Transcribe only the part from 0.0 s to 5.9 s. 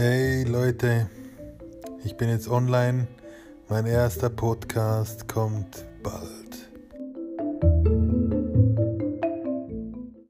Hey Leute, ich bin jetzt online. Mein erster Podcast kommt